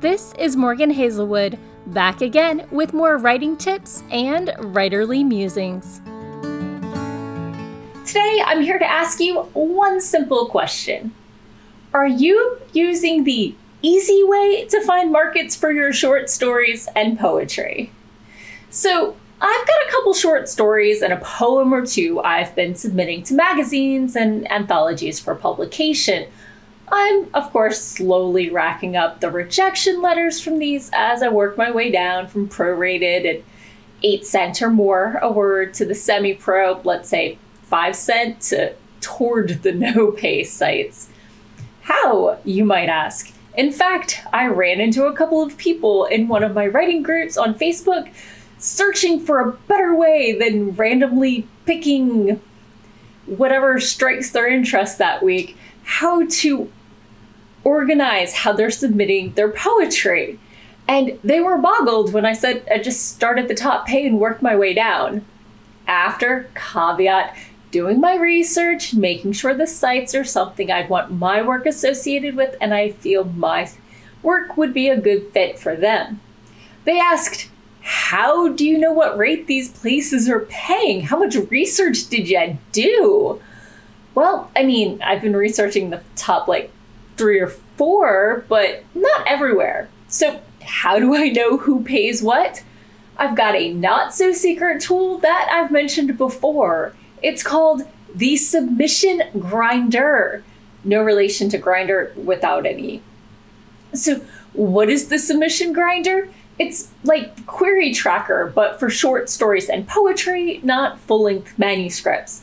This 0.00 0.34
is 0.38 0.56
Morgan 0.56 0.90
Hazelwood, 0.90 1.58
back 1.86 2.20
again 2.20 2.66
with 2.70 2.92
more 2.92 3.16
writing 3.16 3.56
tips 3.56 4.02
and 4.10 4.48
writerly 4.48 5.26
musings. 5.26 6.02
Today, 8.06 8.42
I'm 8.44 8.60
here 8.60 8.78
to 8.78 8.84
ask 8.84 9.20
you 9.20 9.40
one 9.54 10.02
simple 10.02 10.48
question 10.48 11.14
Are 11.94 12.06
you 12.06 12.58
using 12.74 13.24
the 13.24 13.54
easy 13.80 14.22
way 14.22 14.66
to 14.66 14.84
find 14.84 15.10
markets 15.10 15.56
for 15.56 15.72
your 15.72 15.94
short 15.94 16.28
stories 16.28 16.90
and 16.94 17.18
poetry? 17.18 17.90
So, 18.68 19.16
I've 19.40 19.66
got 19.66 19.88
a 19.88 19.90
couple 19.92 20.12
short 20.12 20.50
stories 20.50 21.00
and 21.00 21.14
a 21.14 21.20
poem 21.20 21.72
or 21.72 21.86
two 21.86 22.20
I've 22.20 22.54
been 22.54 22.74
submitting 22.74 23.22
to 23.24 23.34
magazines 23.34 24.14
and 24.14 24.50
anthologies 24.52 25.20
for 25.20 25.34
publication. 25.34 26.26
I'm, 26.88 27.28
of 27.34 27.52
course, 27.52 27.82
slowly 27.82 28.50
racking 28.50 28.96
up 28.96 29.20
the 29.20 29.30
rejection 29.30 30.00
letters 30.00 30.40
from 30.40 30.58
these 30.58 30.90
as 30.94 31.22
I 31.22 31.28
work 31.28 31.56
my 31.56 31.70
way 31.70 31.90
down 31.90 32.28
from 32.28 32.48
prorated 32.48 33.26
at 33.26 33.42
8 34.02 34.24
cent 34.24 34.62
or 34.62 34.70
more 34.70 35.18
a 35.20 35.30
word 35.30 35.74
to 35.74 35.84
the 35.84 35.94
semi 35.94 36.34
pro, 36.34 36.80
let's 36.84 37.08
say 37.08 37.38
5 37.62 37.96
cent 37.96 38.40
to 38.42 38.74
toward 39.00 39.62
the 39.62 39.72
no 39.94 40.12
pay 40.12 40.44
sites. 40.44 41.10
How, 41.82 42.38
you 42.44 42.64
might 42.64 42.88
ask? 42.88 43.32
In 43.56 43.72
fact, 43.72 44.22
I 44.32 44.48
ran 44.48 44.80
into 44.80 45.06
a 45.06 45.14
couple 45.14 45.42
of 45.42 45.56
people 45.56 46.04
in 46.04 46.28
one 46.28 46.42
of 46.42 46.54
my 46.54 46.66
writing 46.66 47.02
groups 47.02 47.36
on 47.36 47.54
Facebook 47.54 48.12
searching 48.58 49.20
for 49.20 49.40
a 49.40 49.52
better 49.52 49.94
way 49.94 50.36
than 50.38 50.72
randomly 50.72 51.46
picking 51.64 52.40
whatever 53.26 53.80
strikes 53.80 54.30
their 54.30 54.48
interest 54.48 54.98
that 54.98 55.22
week, 55.22 55.56
how 55.86 56.26
to 56.26 56.70
organize 57.64 58.34
how 58.34 58.52
they're 58.52 58.70
submitting 58.70 59.32
their 59.32 59.50
poetry. 59.50 60.38
And 60.88 61.18
they 61.24 61.40
were 61.40 61.58
boggled 61.58 62.12
when 62.12 62.26
I 62.26 62.32
said 62.32 62.66
I 62.70 62.78
just 62.78 63.14
start 63.14 63.38
at 63.38 63.48
the 63.48 63.54
top 63.54 63.86
pay 63.86 64.06
and 64.06 64.20
work 64.20 64.42
my 64.42 64.56
way 64.56 64.74
down. 64.74 65.24
After, 65.86 66.50
caveat, 66.54 67.36
doing 67.70 68.00
my 68.00 68.16
research, 68.16 68.94
making 68.94 69.32
sure 69.32 69.54
the 69.54 69.66
sites 69.66 70.14
are 70.14 70.24
something 70.24 70.70
I'd 70.70 70.90
want 70.90 71.12
my 71.12 71.40
work 71.40 71.66
associated 71.66 72.34
with, 72.34 72.56
and 72.60 72.74
I 72.74 72.90
feel 72.90 73.24
my 73.24 73.70
work 74.22 74.56
would 74.56 74.74
be 74.74 74.88
a 74.88 75.00
good 75.00 75.32
fit 75.32 75.58
for 75.58 75.76
them. 75.76 76.20
They 76.84 76.98
asked, 76.98 77.48
how 77.80 78.48
do 78.48 78.66
you 78.66 78.78
know 78.78 78.92
what 78.92 79.16
rate 79.16 79.46
these 79.46 79.70
places 79.70 80.28
are 80.28 80.46
paying? 80.48 81.02
How 81.02 81.18
much 81.18 81.36
research 81.50 82.08
did 82.08 82.28
you 82.28 82.58
do? 82.72 83.40
Well, 84.16 84.50
I 84.56 84.62
mean, 84.62 85.02
I've 85.02 85.20
been 85.20 85.36
researching 85.36 85.90
the 85.90 86.02
top 86.16 86.48
like 86.48 86.72
three 87.18 87.38
or 87.38 87.48
four, 87.48 88.46
but 88.48 88.82
not 88.94 89.28
everywhere. 89.28 89.90
So, 90.08 90.40
how 90.62 90.98
do 90.98 91.14
I 91.14 91.28
know 91.28 91.58
who 91.58 91.84
pays 91.84 92.22
what? 92.22 92.64
I've 93.18 93.36
got 93.36 93.54
a 93.54 93.72
not 93.74 94.14
so 94.14 94.32
secret 94.32 94.80
tool 94.80 95.18
that 95.18 95.48
I've 95.52 95.70
mentioned 95.70 96.16
before. 96.16 96.94
It's 97.22 97.42
called 97.42 97.82
the 98.14 98.38
Submission 98.38 99.22
Grinder. 99.38 100.42
No 100.82 101.02
relation 101.02 101.50
to 101.50 101.58
Grindr 101.58 102.14
without 102.16 102.64
any. 102.64 103.02
So, 103.92 104.22
what 104.54 104.88
is 104.88 105.08
the 105.08 105.18
Submission 105.18 105.74
Grinder? 105.74 106.30
It's 106.58 106.90
like 107.04 107.44
Query 107.44 107.92
Tracker, 107.92 108.50
but 108.54 108.80
for 108.80 108.88
short 108.88 109.28
stories 109.28 109.68
and 109.68 109.86
poetry, 109.86 110.60
not 110.62 110.98
full 111.00 111.24
length 111.24 111.58
manuscripts. 111.58 112.42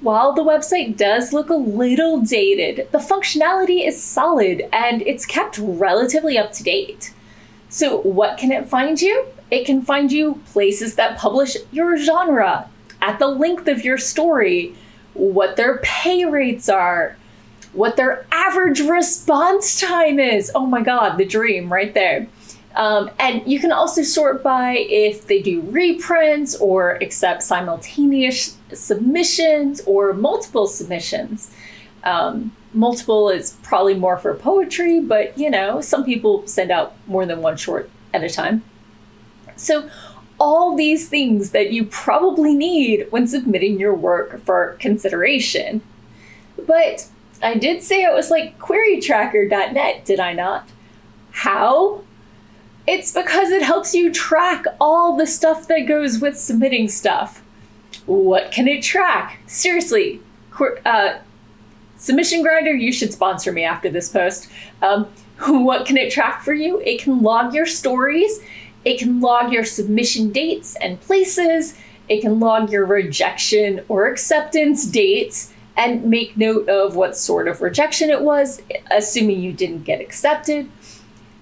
While 0.00 0.32
the 0.32 0.42
website 0.42 0.96
does 0.96 1.34
look 1.34 1.50
a 1.50 1.54
little 1.54 2.20
dated, 2.20 2.88
the 2.90 2.98
functionality 2.98 3.86
is 3.86 4.02
solid 4.02 4.66
and 4.72 5.02
it's 5.02 5.26
kept 5.26 5.58
relatively 5.58 6.38
up 6.38 6.52
to 6.52 6.62
date. 6.62 7.12
So, 7.68 8.00
what 8.00 8.38
can 8.38 8.50
it 8.50 8.66
find 8.66 9.00
you? 9.00 9.26
It 9.50 9.66
can 9.66 9.82
find 9.82 10.10
you 10.10 10.40
places 10.52 10.94
that 10.94 11.18
publish 11.18 11.56
your 11.70 11.98
genre, 11.98 12.68
at 13.02 13.18
the 13.18 13.28
length 13.28 13.68
of 13.68 13.84
your 13.84 13.98
story, 13.98 14.74
what 15.14 15.56
their 15.56 15.78
pay 15.78 16.24
rates 16.24 16.68
are, 16.68 17.16
what 17.72 17.96
their 17.96 18.26
average 18.32 18.80
response 18.80 19.80
time 19.80 20.18
is. 20.18 20.50
Oh 20.54 20.66
my 20.66 20.82
god, 20.82 21.18
the 21.18 21.24
dream 21.24 21.72
right 21.72 21.92
there. 21.92 22.26
Um, 22.76 23.10
and 23.18 23.46
you 23.50 23.58
can 23.58 23.72
also 23.72 24.02
sort 24.02 24.42
by 24.42 24.76
if 24.88 25.26
they 25.26 25.42
do 25.42 25.60
reprints 25.62 26.54
or 26.56 26.92
accept 27.02 27.42
simultaneous 27.42 28.56
submissions 28.72 29.80
or 29.86 30.12
multiple 30.12 30.66
submissions. 30.66 31.52
Um, 32.04 32.52
multiple 32.72 33.28
is 33.28 33.56
probably 33.62 33.94
more 33.94 34.16
for 34.18 34.34
poetry, 34.34 35.00
but 35.00 35.36
you 35.36 35.50
know, 35.50 35.80
some 35.80 36.04
people 36.04 36.46
send 36.46 36.70
out 36.70 36.94
more 37.06 37.26
than 37.26 37.42
one 37.42 37.56
short 37.56 37.90
at 38.14 38.22
a 38.22 38.30
time. 38.30 38.62
So, 39.56 39.90
all 40.38 40.74
these 40.74 41.06
things 41.06 41.50
that 41.50 41.70
you 41.70 41.84
probably 41.84 42.54
need 42.54 43.06
when 43.10 43.26
submitting 43.26 43.78
your 43.78 43.94
work 43.94 44.40
for 44.40 44.78
consideration. 44.80 45.82
But 46.66 47.08
I 47.42 47.58
did 47.58 47.82
say 47.82 48.02
it 48.02 48.14
was 48.14 48.30
like 48.30 48.58
querytracker.net, 48.58 50.06
did 50.06 50.18
I 50.18 50.32
not? 50.32 50.66
How? 51.32 52.02
It's 52.92 53.12
because 53.12 53.52
it 53.52 53.62
helps 53.62 53.94
you 53.94 54.12
track 54.12 54.64
all 54.80 55.16
the 55.16 55.24
stuff 55.24 55.68
that 55.68 55.86
goes 55.86 56.18
with 56.18 56.36
submitting 56.36 56.88
stuff. 56.88 57.40
What 58.04 58.50
can 58.50 58.66
it 58.66 58.82
track? 58.82 59.38
Seriously, 59.46 60.20
uh, 60.84 61.18
Submission 61.98 62.42
Grinder, 62.42 62.74
you 62.74 62.90
should 62.90 63.12
sponsor 63.12 63.52
me 63.52 63.62
after 63.62 63.90
this 63.90 64.08
post. 64.08 64.50
Um, 64.82 65.04
what 65.46 65.86
can 65.86 65.98
it 65.98 66.10
track 66.10 66.42
for 66.42 66.52
you? 66.52 66.80
It 66.80 67.00
can 67.00 67.22
log 67.22 67.54
your 67.54 67.64
stories, 67.64 68.40
it 68.84 68.98
can 68.98 69.20
log 69.20 69.52
your 69.52 69.64
submission 69.64 70.32
dates 70.32 70.74
and 70.74 71.00
places, 71.00 71.78
it 72.08 72.20
can 72.22 72.40
log 72.40 72.72
your 72.72 72.84
rejection 72.84 73.84
or 73.86 74.08
acceptance 74.08 74.84
dates, 74.84 75.54
and 75.76 76.06
make 76.06 76.36
note 76.36 76.68
of 76.68 76.96
what 76.96 77.16
sort 77.16 77.46
of 77.46 77.62
rejection 77.62 78.10
it 78.10 78.22
was, 78.22 78.60
assuming 78.90 79.40
you 79.40 79.52
didn't 79.52 79.84
get 79.84 80.00
accepted. 80.00 80.68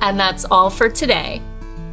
And 0.01 0.19
that's 0.19 0.45
all 0.47 0.71
for 0.71 0.89
today. 0.89 1.43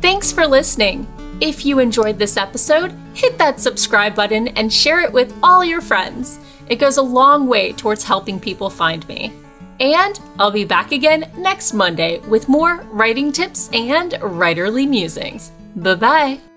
Thanks 0.01 0.31
for 0.31 0.47
listening. 0.47 1.05
If 1.41 1.65
you 1.65 1.79
enjoyed 1.79 2.17
this 2.17 2.37
episode, 2.37 2.93
hit 3.13 3.37
that 3.37 3.59
subscribe 3.59 4.15
button 4.15 4.47
and 4.49 4.71
share 4.71 5.01
it 5.01 5.11
with 5.11 5.37
all 5.43 5.65
your 5.65 5.81
friends. 5.81 6.39
It 6.69 6.77
goes 6.77 6.97
a 6.97 7.01
long 7.01 7.47
way 7.47 7.73
towards 7.73 8.03
helping 8.03 8.39
people 8.39 8.69
find 8.69 9.05
me. 9.07 9.33
And 9.79 10.19
I'll 10.39 10.51
be 10.51 10.65
back 10.65 10.91
again 10.91 11.29
next 11.37 11.73
Monday 11.73 12.19
with 12.19 12.47
more 12.47 12.77
writing 12.91 13.31
tips 13.31 13.69
and 13.73 14.13
writerly 14.13 14.87
musings. 14.87 15.51
Bye 15.75 15.95
bye. 15.95 16.54